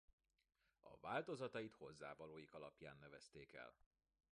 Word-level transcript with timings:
A 0.81 0.97
változatait 0.99 1.73
hozzávalóik 1.73 2.53
alapján 2.53 2.97
nevezték 2.99 3.53
el. 3.53 3.73